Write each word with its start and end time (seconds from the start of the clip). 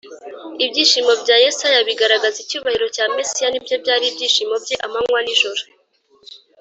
Ibyishimo 0.65 1.11
bya 1.21 1.35
Yesaya 1.43 1.79
bigaragaza 1.87 2.37
icyubahiro 2.43 2.85
cya 2.95 3.05
Mesiya 3.15 3.47
ni 3.49 3.59
byo 3.65 3.75
byari 3.83 4.05
ibyishimo 4.07 4.55
bye 4.63 4.75
amanywa 4.85 5.19
n’ijoro, 5.25 5.61